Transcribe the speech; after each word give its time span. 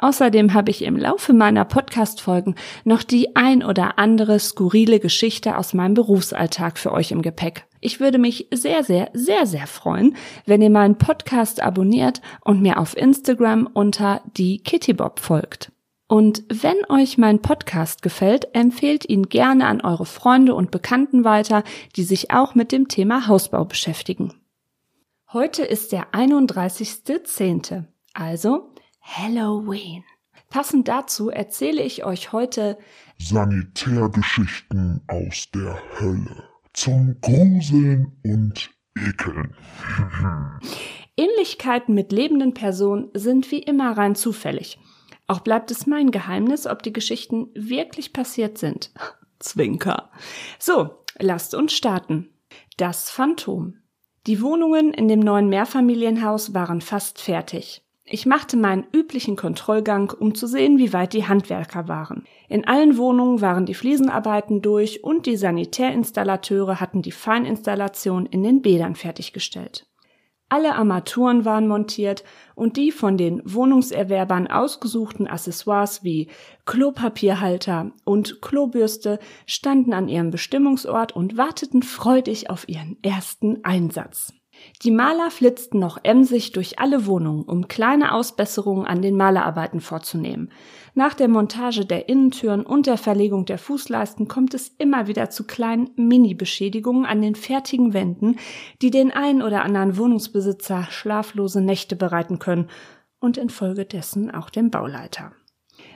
Außerdem 0.00 0.54
habe 0.54 0.70
ich 0.70 0.82
im 0.82 0.96
Laufe 0.96 1.34
meiner 1.34 1.66
Podcast-Folgen 1.66 2.54
noch 2.84 3.02
die 3.02 3.36
ein 3.36 3.62
oder 3.62 3.98
andere 3.98 4.38
skurrile 4.38 4.98
Geschichte 4.98 5.58
aus 5.58 5.74
meinem 5.74 5.92
Berufsalltag 5.92 6.78
für 6.78 6.92
euch 6.92 7.12
im 7.12 7.20
Gepäck. 7.20 7.66
Ich 7.80 8.00
würde 8.00 8.16
mich 8.16 8.48
sehr, 8.50 8.82
sehr, 8.82 9.10
sehr, 9.12 9.44
sehr 9.44 9.66
freuen, 9.66 10.16
wenn 10.46 10.62
ihr 10.62 10.70
meinen 10.70 10.96
Podcast 10.96 11.62
abonniert 11.62 12.22
und 12.40 12.62
mir 12.62 12.78
auf 12.78 12.96
Instagram 12.96 13.68
unter 13.70 14.22
die 14.38 14.62
Kittybob 14.62 15.20
folgt. 15.20 15.70
Und 16.08 16.44
wenn 16.48 16.76
euch 16.88 17.18
mein 17.18 17.42
Podcast 17.42 18.00
gefällt, 18.00 18.54
empfehlt 18.54 19.06
ihn 19.06 19.24
gerne 19.24 19.66
an 19.66 19.82
eure 19.82 20.06
Freunde 20.06 20.54
und 20.54 20.70
Bekannten 20.70 21.24
weiter, 21.24 21.62
die 21.94 22.04
sich 22.04 22.30
auch 22.30 22.54
mit 22.54 22.72
dem 22.72 22.88
Thema 22.88 23.26
Hausbau 23.26 23.66
beschäftigen. 23.66 24.32
Heute 25.30 25.62
ist 25.62 25.92
der 25.92 26.12
31.10., 26.12 27.84
also 28.14 28.69
Halloween. 29.00 30.04
Passend 30.50 30.88
dazu 30.88 31.30
erzähle 31.30 31.82
ich 31.82 32.04
euch 32.04 32.32
heute 32.32 32.78
Sanitärgeschichten 33.18 35.00
aus 35.06 35.48
der 35.54 35.80
Hölle 35.98 36.48
zum 36.72 37.16
Gruseln 37.20 38.18
und 38.24 38.70
Ekeln. 38.96 39.54
Ähnlichkeiten 41.16 41.94
mit 41.94 42.12
lebenden 42.12 42.54
Personen 42.54 43.10
sind 43.14 43.50
wie 43.50 43.60
immer 43.60 43.96
rein 43.96 44.14
zufällig. 44.14 44.78
Auch 45.26 45.40
bleibt 45.40 45.70
es 45.70 45.86
mein 45.86 46.10
Geheimnis, 46.10 46.66
ob 46.66 46.82
die 46.82 46.92
Geschichten 46.92 47.48
wirklich 47.54 48.12
passiert 48.12 48.58
sind. 48.58 48.92
Zwinker. 49.38 50.10
So, 50.58 51.04
lasst 51.18 51.54
uns 51.54 51.72
starten. 51.72 52.30
Das 52.76 53.10
Phantom. 53.10 53.76
Die 54.26 54.42
Wohnungen 54.42 54.92
in 54.92 55.08
dem 55.08 55.20
neuen 55.20 55.48
Mehrfamilienhaus 55.48 56.52
waren 56.54 56.80
fast 56.80 57.20
fertig. 57.20 57.82
Ich 58.12 58.26
machte 58.26 58.56
meinen 58.56 58.86
üblichen 58.92 59.36
Kontrollgang, 59.36 60.10
um 60.10 60.34
zu 60.34 60.48
sehen, 60.48 60.78
wie 60.78 60.92
weit 60.92 61.12
die 61.12 61.28
Handwerker 61.28 61.86
waren. 61.86 62.24
In 62.48 62.66
allen 62.66 62.96
Wohnungen 62.96 63.40
waren 63.40 63.66
die 63.66 63.74
Fliesenarbeiten 63.74 64.62
durch 64.62 65.04
und 65.04 65.26
die 65.26 65.36
Sanitärinstallateure 65.36 66.80
hatten 66.80 67.02
die 67.02 67.12
Feininstallation 67.12 68.26
in 68.26 68.42
den 68.42 68.62
Bädern 68.62 68.96
fertiggestellt. 68.96 69.86
Alle 70.48 70.74
Armaturen 70.74 71.44
waren 71.44 71.68
montiert 71.68 72.24
und 72.56 72.76
die 72.76 72.90
von 72.90 73.16
den 73.16 73.42
Wohnungserwerbern 73.44 74.48
ausgesuchten 74.48 75.28
Accessoires 75.28 76.02
wie 76.02 76.28
Klopapierhalter 76.66 77.92
und 78.02 78.42
Klobürste 78.42 79.20
standen 79.46 79.92
an 79.92 80.08
ihrem 80.08 80.32
Bestimmungsort 80.32 81.14
und 81.14 81.36
warteten 81.36 81.84
freudig 81.84 82.50
auf 82.50 82.68
ihren 82.68 83.00
ersten 83.04 83.64
Einsatz. 83.64 84.32
Die 84.82 84.90
Maler 84.90 85.30
flitzten 85.30 85.78
noch 85.78 85.98
emsig 86.02 86.52
durch 86.52 86.78
alle 86.78 87.04
Wohnungen, 87.06 87.42
um 87.42 87.68
kleine 87.68 88.14
Ausbesserungen 88.14 88.86
an 88.86 89.02
den 89.02 89.16
Malerarbeiten 89.16 89.80
vorzunehmen. 89.80 90.50
Nach 90.94 91.12
der 91.12 91.28
Montage 91.28 91.84
der 91.84 92.08
Innentüren 92.08 92.64
und 92.64 92.86
der 92.86 92.96
Verlegung 92.96 93.44
der 93.44 93.58
Fußleisten 93.58 94.26
kommt 94.26 94.54
es 94.54 94.68
immer 94.78 95.06
wieder 95.06 95.28
zu 95.28 95.44
kleinen 95.44 95.90
Mini-Beschädigungen 95.96 97.04
an 97.04 97.20
den 97.20 97.34
fertigen 97.34 97.92
Wänden, 97.92 98.36
die 98.80 98.90
den 98.90 99.10
ein 99.10 99.42
oder 99.42 99.64
anderen 99.64 99.98
Wohnungsbesitzer 99.98 100.86
schlaflose 100.90 101.60
Nächte 101.60 101.94
bereiten 101.94 102.38
können 102.38 102.68
und 103.20 103.36
infolgedessen 103.36 104.30
auch 104.30 104.48
dem 104.48 104.70
Bauleiter. 104.70 105.32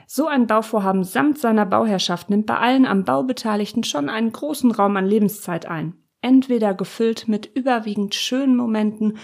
So 0.07 0.27
ein 0.27 0.45
Bauvorhaben 0.45 1.03
samt 1.03 1.39
seiner 1.39 1.65
Bauherrschaft 1.65 2.29
nimmt 2.29 2.45
bei 2.45 2.57
allen 2.57 2.85
am 2.85 3.03
Bau 3.03 3.23
Beteiligten 3.23 3.83
schon 3.83 4.09
einen 4.09 4.31
großen 4.31 4.69
Raum 4.71 4.95
an 4.97 5.07
Lebenszeit 5.07 5.65
ein 5.65 5.95
entweder 6.25 6.73
gefüllt 6.73 7.27
mit 7.27 7.45
überwiegend 7.45 8.15
schönen 8.15 8.55
Momenten 8.55 9.19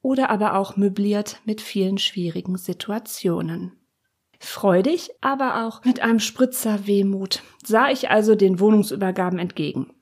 oder 0.00 0.30
aber 0.30 0.56
auch 0.56 0.76
möbliert 0.76 1.40
mit 1.44 1.60
vielen 1.60 1.98
schwierigen 1.98 2.56
Situationen. 2.56 3.72
Freudig, 4.38 5.10
aber 5.20 5.66
auch 5.66 5.84
mit 5.84 6.00
einem 6.00 6.18
Spritzer 6.18 6.86
Wehmut 6.86 7.42
sah 7.62 7.90
ich 7.90 8.08
also 8.08 8.34
den 8.34 8.58
Wohnungsübergaben 8.58 9.38
entgegen. 9.38 9.92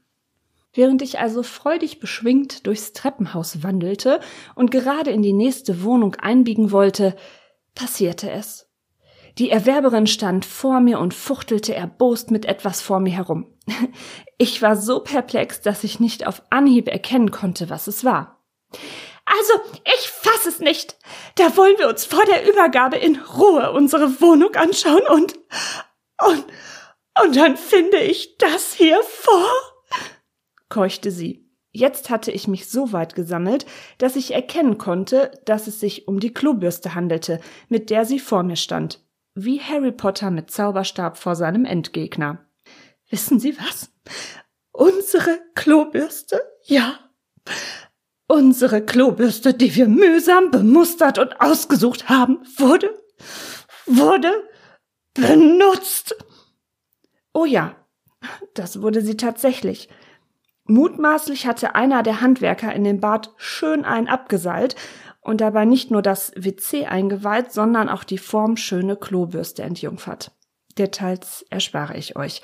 Während 0.73 1.03
ich 1.03 1.19
also 1.19 1.43
freudig 1.43 1.99
beschwingt 1.99 2.67
durchs 2.67 2.93
Treppenhaus 2.93 3.65
wandelte 3.65 4.21
und 4.55 4.71
gerade 4.71 5.11
in 5.11 5.23
die 5.23 5.33
nächste 5.33 5.83
Wohnung 5.83 6.15
einbiegen 6.17 6.71
wollte, 6.71 7.17
passierte 7.75 8.31
es. 8.31 8.64
Die 9.39 9.51
Erwerberin 9.51 10.07
stand 10.07 10.45
vor 10.45 10.81
mir 10.81 11.01
und 11.01 11.13
fuchtelte 11.13 11.75
erbost 11.75 12.31
mit 12.31 12.45
etwas 12.45 12.81
vor 12.81 13.01
mir 13.01 13.13
herum. 13.13 13.47
Ich 14.37 14.61
war 14.61 14.77
so 14.77 14.99
perplex, 14.99 15.61
dass 15.61 15.85
ich 15.85 16.01
nicht 16.01 16.27
auf 16.27 16.43
Anhieb 16.51 16.89
erkennen 16.89 17.31
konnte, 17.31 17.71
was 17.71 17.87
es 17.87 18.05
war. 18.05 18.45
Also, 19.25 19.55
ich 19.97 20.09
fass 20.09 20.45
es 20.47 20.59
nicht. 20.59 20.97
Da 21.37 21.57
wollen 21.57 21.79
wir 21.79 21.89
uns 21.89 22.05
vor 22.05 22.25
der 22.25 22.51
Übergabe 22.51 22.97
in 22.97 23.17
Ruhe 23.17 23.71
unsere 23.71 24.21
Wohnung 24.21 24.55
anschauen 24.57 25.03
und, 25.09 25.39
und, 26.27 26.45
und 27.25 27.37
dann 27.37 27.57
finde 27.57 27.99
ich 27.99 28.37
das 28.39 28.75
hier 28.75 29.01
vor, 29.05 29.49
keuchte 30.69 31.13
sie. 31.13 31.49
Jetzt 31.71 32.11
hatte 32.11 32.33
ich 32.33 32.49
mich 32.49 32.69
so 32.69 32.93
weit 32.93 33.15
gesammelt, 33.15 33.67
dass 33.99 34.17
ich 34.17 34.35
erkennen 34.35 34.79
konnte, 34.79 35.31
dass 35.45 35.69
es 35.69 35.79
sich 35.79 36.07
um 36.07 36.19
die 36.19 36.35
Klobürste 36.35 36.95
handelte, 36.95 37.41
mit 37.69 37.89
der 37.91 38.05
sie 38.05 38.19
vor 38.19 38.43
mir 38.43 38.57
stand. 38.57 39.04
Wie 39.35 39.61
Harry 39.61 39.91
Potter 39.91 40.31
mit 40.31 40.51
Zauberstab 40.53 41.19
vor 41.19 41.35
seinem 41.35 41.65
Endgegner. 41.65 42.39
Wissen 43.11 43.41
Sie 43.41 43.59
was? 43.59 43.91
Unsere 44.71 45.41
Klobürste? 45.55 46.41
Ja. 46.63 47.01
Unsere 48.29 48.85
Klobürste, 48.85 49.53
die 49.53 49.75
wir 49.75 49.89
mühsam 49.89 50.53
bemustert 50.53 51.19
und 51.19 51.41
ausgesucht 51.41 52.09
haben, 52.09 52.47
wurde, 52.57 52.95
wurde 53.87 54.31
benutzt. 55.15 56.15
Oh 57.33 57.45
ja, 57.45 57.75
das 58.55 58.83
wurde 58.83 59.03
sie 59.03 59.17
tatsächlich. 59.17 59.89
Mutmaßlich 60.67 61.47
hatte 61.47 61.75
einer 61.75 62.05
der 62.05 62.21
Handwerker 62.21 62.73
in 62.73 62.85
dem 62.85 63.01
Bad 63.01 63.33
schön 63.37 63.85
ein 63.85 64.09
abgeseilt 64.09 64.77
und 65.25 65.41
dabei 65.41 65.65
nicht 65.65 65.91
nur 65.91 66.03
das 66.03 66.33
WC 66.37 66.87
eingeweiht, 66.87 67.53
sondern 67.53 67.89
auch 67.89 68.05
die 68.05 68.19
formschöne 68.19 68.97
Klobürste 68.97 69.63
entjungfert. 69.63 70.31
Details 70.79 71.45
erspare 71.51 71.97
ich 71.97 72.17
euch. 72.17 72.43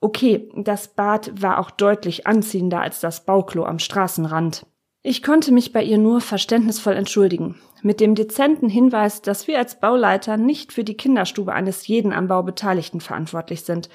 Okay, 0.00 0.50
das 0.56 0.88
Bad 0.88 1.40
war 1.40 1.58
auch 1.58 1.70
deutlich 1.70 2.26
anziehender 2.26 2.80
als 2.80 3.00
das 3.00 3.24
Bauklo 3.24 3.64
am 3.64 3.78
Straßenrand. 3.78 4.66
Ich 5.02 5.22
konnte 5.22 5.52
mich 5.52 5.72
bei 5.72 5.82
ihr 5.84 5.98
nur 5.98 6.20
verständnisvoll 6.20 6.94
entschuldigen, 6.94 7.54
mit 7.82 8.00
dem 8.00 8.16
dezenten 8.16 8.68
Hinweis, 8.68 9.22
dass 9.22 9.46
wir 9.46 9.58
als 9.58 9.78
Bauleiter 9.78 10.36
nicht 10.36 10.72
für 10.72 10.82
die 10.82 10.96
Kinderstube 10.96 11.52
eines 11.52 11.86
jeden 11.86 12.12
am 12.12 12.26
Bau 12.26 12.42
Beteiligten 12.42 13.00
verantwortlich 13.00 13.62
sind. 13.62 13.88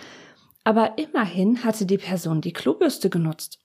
Aber 0.63 0.97
immerhin 0.97 1.65
hatte 1.65 1.85
die 1.85 1.97
Person 1.97 2.39
die 2.39 2.53
Klobürste 2.53 3.09
genutzt. 3.09 3.59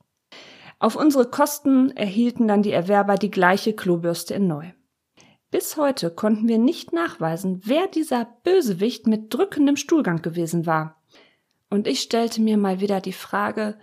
Auf 0.78 0.96
unsere 0.96 1.30
Kosten 1.30 1.90
erhielten 1.96 2.48
dann 2.48 2.62
die 2.62 2.72
Erwerber 2.72 3.14
die 3.16 3.30
gleiche 3.30 3.72
Klobürste 3.72 4.34
in 4.34 4.46
neu. 4.46 4.72
Bis 5.50 5.76
heute 5.76 6.10
konnten 6.10 6.48
wir 6.48 6.58
nicht 6.58 6.92
nachweisen, 6.92 7.60
wer 7.64 7.86
dieser 7.86 8.26
Bösewicht 8.42 9.06
mit 9.06 9.32
drückendem 9.32 9.76
Stuhlgang 9.76 10.20
gewesen 10.20 10.66
war. 10.66 11.02
Und 11.70 11.86
ich 11.86 12.00
stellte 12.00 12.40
mir 12.42 12.58
mal 12.58 12.80
wieder 12.80 13.00
die 13.00 13.12
Frage, 13.12 13.78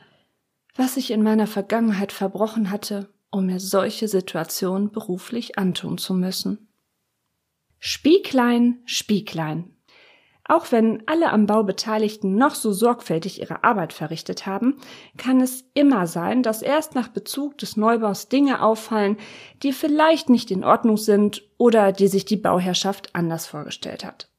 was 0.76 0.98
ich 0.98 1.12
in 1.12 1.24
meiner 1.24 1.48
Vergangenheit 1.48 2.12
verbrochen 2.12 2.70
hatte, 2.70 3.10
um 3.32 3.48
mir 3.48 3.60
solche 3.60 4.08
Situationen 4.08 4.92
beruflich 4.92 5.58
antun 5.58 5.98
zu 5.98 6.14
müssen. 6.14 6.68
Spieglein, 7.80 8.82
Spieglein. 8.86 9.76
Auch 10.46 10.72
wenn 10.74 11.04
alle 11.08 11.32
am 11.32 11.46
Bau 11.46 11.64
Beteiligten 11.64 12.36
noch 12.36 12.56
so 12.56 12.74
sorgfältig 12.74 13.40
ihre 13.40 13.64
Arbeit 13.64 13.94
verrichtet 13.94 14.46
haben, 14.46 14.76
kann 15.18 15.40
es 15.40 15.64
immer 15.74 16.06
sein, 16.06 16.44
dass 16.44 16.62
erst 16.62 16.96
nach 16.96 17.08
Bezug 17.08 17.58
des 17.60 17.78
Neubaus 17.78 18.28
Dinge 18.28 18.62
auffallen, 18.62 19.18
die 19.64 19.72
vielleicht 19.72 20.30
nicht 20.30 20.52
in 20.52 20.66
Ordnung 20.66 20.98
sind 20.98 21.44
oder 21.58 21.94
die 21.94 22.08
sich 22.08 22.26
die 22.26 22.36
Bauherrschaft 22.36 23.16
anders 23.16 23.48
vorgestellt 23.48 24.04
hat. 24.04 24.30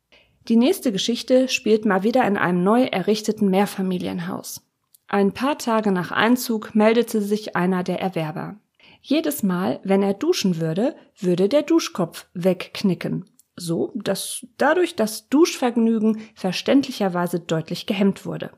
Die 0.49 0.57
nächste 0.57 0.93
Geschichte 0.93 1.49
spielt 1.49 1.87
mal 1.87 2.03
wieder 2.03 2.27
in 2.27 2.37
einem 2.37 2.63
neu 2.63 2.83
errichteten 2.85 3.49
Mehrfamilienhaus. 3.49 4.61
Ein 5.09 5.33
paar 5.33 5.57
Tage 5.57 5.91
nach 5.91 6.11
Einzug 6.11 6.75
meldete 6.75 7.23
sich 7.23 7.57
einer 7.57 7.83
der 7.83 8.01
Erwerber. 8.01 8.57
Jedes 9.01 9.43
Mal, 9.43 9.81
wenn 9.85 10.03
er 10.03 10.15
duschen 10.15 10.61
würde, 10.61 10.97
würde 11.19 11.49
der 11.49 11.63
Duschkopf 11.63 12.27
wegknicken. 12.35 13.25
So 13.57 13.93
dass 13.95 14.47
dadurch 14.57 14.97
das 14.97 15.29
Duschvergnügen 15.29 16.21
verständlicherweise 16.35 17.41
deutlich 17.41 17.87
gehemmt 17.87 18.27
wurde. 18.27 18.51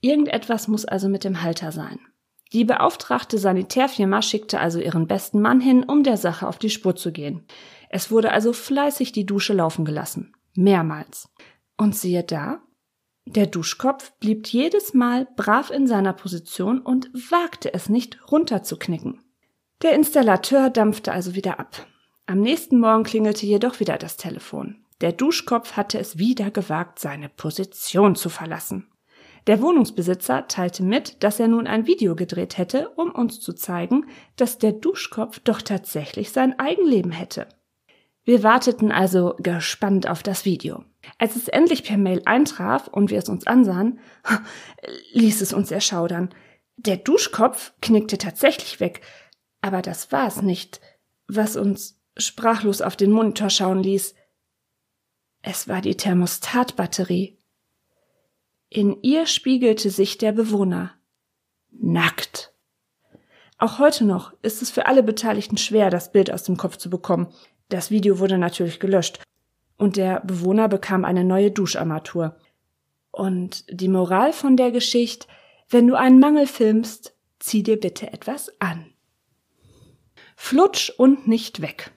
Irgendetwas 0.00 0.68
muss 0.68 0.84
also 0.84 1.08
mit 1.08 1.24
dem 1.24 1.42
Halter 1.42 1.72
sein. 1.72 1.98
Die 2.52 2.64
beauftragte 2.64 3.38
Sanitärfirma 3.38 4.22
schickte 4.22 4.60
also 4.60 4.78
ihren 4.78 5.06
besten 5.08 5.40
Mann 5.40 5.60
hin, 5.60 5.82
um 5.82 6.04
der 6.04 6.16
Sache 6.16 6.46
auf 6.46 6.58
die 6.58 6.70
Spur 6.70 6.94
zu 6.94 7.10
gehen. 7.10 7.44
Es 7.88 8.10
wurde 8.10 8.32
also 8.32 8.52
fleißig 8.52 9.12
die 9.12 9.26
Dusche 9.26 9.54
laufen 9.54 9.84
gelassen. 9.84 10.34
Mehrmals. 10.54 11.28
Und 11.76 11.96
siehe 11.96 12.22
da, 12.22 12.62
der 13.26 13.46
Duschkopf 13.46 14.12
blieb 14.20 14.46
jedes 14.48 14.94
Mal 14.94 15.26
brav 15.36 15.70
in 15.70 15.86
seiner 15.86 16.12
Position 16.12 16.80
und 16.80 17.10
wagte 17.30 17.72
es 17.72 17.88
nicht 17.88 18.18
runterzuknicken. 18.30 19.20
Der 19.82 19.94
Installateur 19.94 20.70
dampfte 20.70 21.12
also 21.12 21.34
wieder 21.34 21.58
ab. 21.58 21.86
Am 22.26 22.40
nächsten 22.40 22.80
Morgen 22.80 23.04
klingelte 23.04 23.44
jedoch 23.44 23.80
wieder 23.80 23.98
das 23.98 24.16
Telefon. 24.16 24.76
Der 25.02 25.12
Duschkopf 25.12 25.72
hatte 25.72 25.98
es 25.98 26.16
wieder 26.16 26.50
gewagt, 26.50 26.98
seine 26.98 27.28
Position 27.28 28.16
zu 28.16 28.30
verlassen. 28.30 28.88
Der 29.46 29.60
Wohnungsbesitzer 29.60 30.48
teilte 30.48 30.82
mit, 30.82 31.22
dass 31.22 31.38
er 31.38 31.48
nun 31.48 31.66
ein 31.66 31.86
Video 31.86 32.16
gedreht 32.16 32.56
hätte, 32.56 32.88
um 32.96 33.10
uns 33.10 33.40
zu 33.40 33.52
zeigen, 33.52 34.06
dass 34.36 34.56
der 34.56 34.72
Duschkopf 34.72 35.40
doch 35.40 35.60
tatsächlich 35.60 36.32
sein 36.32 36.58
Eigenleben 36.58 37.12
hätte. 37.12 37.46
Wir 38.24 38.42
warteten 38.42 38.90
also 38.90 39.34
gespannt 39.38 40.08
auf 40.08 40.22
das 40.22 40.46
Video. 40.46 40.82
Als 41.18 41.36
es 41.36 41.48
endlich 41.48 41.84
per 41.84 41.98
Mail 41.98 42.22
eintraf 42.24 42.88
und 42.88 43.10
wir 43.10 43.18
es 43.18 43.28
uns 43.28 43.46
ansahen, 43.46 43.98
ließ 45.12 45.42
es 45.42 45.52
uns 45.52 45.70
erschaudern. 45.70 46.30
Der 46.78 46.96
Duschkopf 46.96 47.74
knickte 47.82 48.16
tatsächlich 48.16 48.80
weg, 48.80 49.02
aber 49.60 49.82
das 49.82 50.10
war 50.10 50.26
es 50.26 50.40
nicht, 50.40 50.80
was 51.28 51.56
uns 51.56 52.00
sprachlos 52.16 52.80
auf 52.80 52.96
den 52.96 53.10
Monitor 53.10 53.50
schauen 53.50 53.82
ließ. 53.82 54.14
Es 55.42 55.68
war 55.68 55.80
die 55.80 55.96
Thermostatbatterie. 55.96 57.38
In 58.70 59.02
ihr 59.02 59.26
spiegelte 59.26 59.90
sich 59.90 60.18
der 60.18 60.32
Bewohner. 60.32 60.94
Nackt. 61.70 62.52
Auch 63.58 63.78
heute 63.78 64.04
noch 64.04 64.32
ist 64.42 64.62
es 64.62 64.70
für 64.70 64.86
alle 64.86 65.02
Beteiligten 65.02 65.56
schwer, 65.56 65.90
das 65.90 66.12
Bild 66.12 66.30
aus 66.30 66.42
dem 66.42 66.56
Kopf 66.56 66.76
zu 66.76 66.90
bekommen. 66.90 67.32
Das 67.68 67.90
Video 67.90 68.18
wurde 68.18 68.38
natürlich 68.38 68.80
gelöscht 68.80 69.22
und 69.76 69.96
der 69.96 70.20
Bewohner 70.20 70.68
bekam 70.68 71.04
eine 71.04 71.24
neue 71.24 71.50
Duscharmatur. 71.50 72.36
Und 73.10 73.64
die 73.68 73.88
Moral 73.88 74.32
von 74.32 74.56
der 74.56 74.70
Geschichte, 74.70 75.28
wenn 75.68 75.86
du 75.86 75.94
einen 75.94 76.18
Mangel 76.18 76.46
filmst, 76.46 77.16
zieh 77.38 77.62
dir 77.62 77.78
bitte 77.78 78.12
etwas 78.12 78.50
an. 78.60 78.92
Flutsch 80.36 80.90
und 80.90 81.28
nicht 81.28 81.60
weg. 81.60 81.92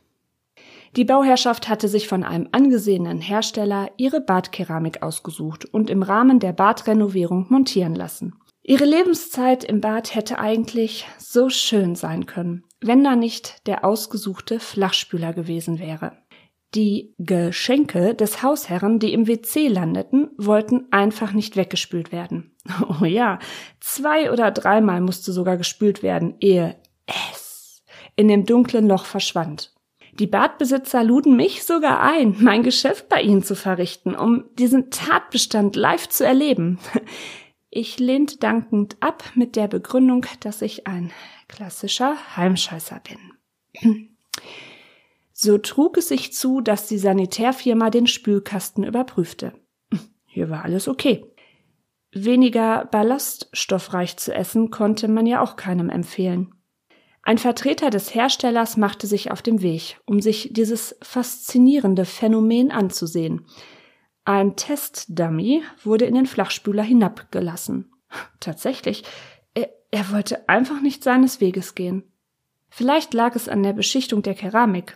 Die 0.97 1.05
Bauherrschaft 1.05 1.69
hatte 1.69 1.88
sich 1.88 2.07
von 2.07 2.23
einem 2.23 2.49
angesehenen 2.51 3.21
Hersteller 3.21 3.91
ihre 3.97 4.19
Badkeramik 4.19 5.03
ausgesucht 5.03 5.65
und 5.65 5.91
im 5.91 6.01
Rahmen 6.01 6.39
der 6.39 6.53
Badrenovierung 6.53 7.45
montieren 7.49 7.94
lassen. 7.94 8.33
Ihre 8.63 8.85
Lebenszeit 8.85 9.63
im 9.63 9.79
Bad 9.79 10.15
hätte 10.15 10.39
eigentlich 10.39 11.05
so 11.19 11.49
schön 11.49 11.94
sein 11.94 12.25
können, 12.25 12.63
wenn 12.81 13.03
da 13.03 13.15
nicht 13.15 13.67
der 13.67 13.85
ausgesuchte 13.85 14.59
Flachspüler 14.59 15.33
gewesen 15.33 15.77
wäre. 15.77 16.17
Die 16.73 17.13
Geschenke 17.19 18.15
des 18.15 18.41
Hausherren, 18.41 18.97
die 18.97 19.13
im 19.13 19.27
WC 19.27 19.67
landeten, 19.67 20.31
wollten 20.35 20.88
einfach 20.89 21.31
nicht 21.31 21.55
weggespült 21.55 22.11
werden. 22.11 22.55
Oh 23.01 23.05
ja, 23.05 23.38
zwei 23.79 24.31
oder 24.31 24.50
dreimal 24.50 25.00
musste 25.00 25.31
sogar 25.31 25.57
gespült 25.57 26.01
werden, 26.01 26.35
ehe 26.39 26.75
es 27.05 27.83
in 28.15 28.27
dem 28.27 28.45
dunklen 28.45 28.88
Loch 28.88 29.05
verschwand. 29.05 29.76
Die 30.19 30.27
Badbesitzer 30.27 31.03
luden 31.03 31.35
mich 31.35 31.63
sogar 31.63 32.01
ein, 32.01 32.35
mein 32.39 32.63
Geschäft 32.63 33.07
bei 33.07 33.21
ihnen 33.21 33.43
zu 33.43 33.55
verrichten, 33.55 34.15
um 34.15 34.45
diesen 34.55 34.89
Tatbestand 34.89 35.75
live 35.75 36.09
zu 36.09 36.25
erleben. 36.25 36.79
Ich 37.69 37.99
lehnte 37.99 38.37
dankend 38.37 38.97
ab 39.01 39.23
mit 39.35 39.55
der 39.55 39.67
Begründung, 39.67 40.25
dass 40.39 40.61
ich 40.61 40.87
ein 40.87 41.11
klassischer 41.47 42.15
Heimscheißer 42.35 43.01
bin. 43.01 44.17
So 45.33 45.59
trug 45.59 45.97
es 45.97 46.07
sich 46.07 46.33
zu, 46.33 46.61
dass 46.61 46.87
die 46.87 46.97
Sanitärfirma 46.97 47.91
den 47.91 48.07
Spülkasten 48.07 48.83
überprüfte. 48.83 49.53
Hier 50.25 50.49
war 50.49 50.63
alles 50.63 50.87
okay. 50.87 51.25
Weniger 52.11 52.85
ballaststoffreich 52.85 54.17
zu 54.17 54.33
essen 54.33 54.71
konnte 54.71 55.07
man 55.07 55.27
ja 55.27 55.41
auch 55.41 55.55
keinem 55.57 55.89
empfehlen. 55.89 56.56
Ein 57.27 57.39
Vertreter 57.39 57.89
des 57.89 58.15
Herstellers 58.15 58.77
machte 58.77 59.06
sich 59.06 59.31
auf 59.31 59.41
den 59.41 59.62
Weg, 59.62 60.00
um 60.06 60.21
sich 60.21 60.47
dieses 60.53 60.95
faszinierende 61.01 62.06
Phänomen 62.06 62.71
anzusehen. 62.71 63.45
Ein 64.24 64.56
Testdummy 64.56 65.62
wurde 65.83 66.06
in 66.06 66.15
den 66.15 66.25
Flachspüler 66.25 66.83
hinabgelassen. 66.83 67.91
Tatsächlich, 68.39 69.03
er, 69.53 69.69
er 69.91 70.09
wollte 70.13 70.47
einfach 70.47 70.79
nicht 70.79 71.03
seines 71.03 71.41
Weges 71.41 71.75
gehen. 71.75 72.03
Vielleicht 72.69 73.13
lag 73.13 73.35
es 73.35 73.50
an 73.50 73.62
der 73.62 73.74
Beschichtung 73.74 74.21
der 74.21 74.33
Keramik. 74.33 74.95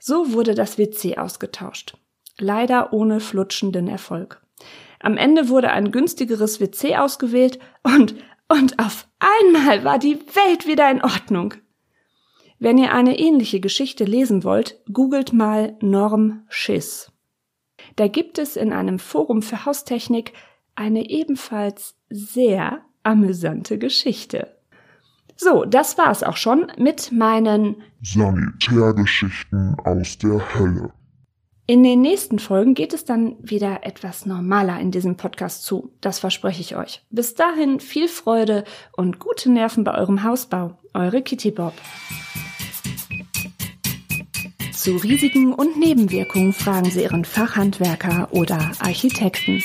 So 0.00 0.32
wurde 0.32 0.56
das 0.56 0.78
WC 0.78 1.16
ausgetauscht. 1.16 1.96
Leider 2.38 2.92
ohne 2.92 3.20
flutschenden 3.20 3.86
Erfolg. 3.86 4.42
Am 4.98 5.16
Ende 5.16 5.48
wurde 5.48 5.70
ein 5.70 5.92
günstigeres 5.92 6.58
WC 6.58 6.96
ausgewählt 6.96 7.60
und, 7.84 8.16
und 8.52 8.78
auf 8.78 9.08
einmal 9.18 9.82
war 9.82 9.98
die 9.98 10.18
Welt 10.34 10.66
wieder 10.66 10.90
in 10.90 11.02
Ordnung. 11.02 11.54
Wenn 12.58 12.76
ihr 12.76 12.92
eine 12.92 13.18
ähnliche 13.18 13.60
Geschichte 13.60 14.04
lesen 14.04 14.44
wollt, 14.44 14.78
googelt 14.92 15.32
mal 15.32 15.76
Norm 15.80 16.44
Schiss. 16.48 17.10
Da 17.96 18.08
gibt 18.08 18.38
es 18.38 18.56
in 18.56 18.72
einem 18.72 18.98
Forum 18.98 19.40
für 19.40 19.64
Haustechnik 19.64 20.34
eine 20.74 21.08
ebenfalls 21.08 21.96
sehr 22.10 22.82
amüsante 23.02 23.78
Geschichte. 23.78 24.54
So, 25.36 25.64
das 25.64 25.96
war's 25.96 26.22
auch 26.22 26.36
schon 26.36 26.70
mit 26.76 27.10
meinen 27.10 27.82
Sanitärgeschichten 28.02 29.76
aus 29.80 30.18
der 30.18 30.54
Hölle. 30.54 30.92
In 31.72 31.82
den 31.82 32.02
nächsten 32.02 32.38
Folgen 32.38 32.74
geht 32.74 32.92
es 32.92 33.06
dann 33.06 33.34
wieder 33.40 33.86
etwas 33.86 34.26
normaler 34.26 34.78
in 34.78 34.90
diesem 34.90 35.16
Podcast 35.16 35.64
zu. 35.64 35.90
Das 36.02 36.18
verspreche 36.18 36.60
ich 36.60 36.76
euch. 36.76 37.00
Bis 37.08 37.34
dahin 37.34 37.80
viel 37.80 38.08
Freude 38.08 38.64
und 38.94 39.18
gute 39.18 39.50
Nerven 39.50 39.82
bei 39.82 39.96
eurem 39.96 40.22
Hausbau. 40.22 40.76
Eure 40.92 41.22
Kitty 41.22 41.50
Bob. 41.50 41.72
Zu 44.74 44.96
Risiken 44.96 45.54
und 45.54 45.78
Nebenwirkungen 45.78 46.52
fragen 46.52 46.90
Sie 46.90 47.04
Ihren 47.04 47.24
Fachhandwerker 47.24 48.28
oder 48.32 48.72
Architekten. 48.80 49.62